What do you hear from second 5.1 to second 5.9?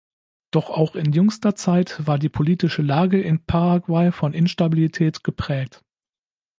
geprägt.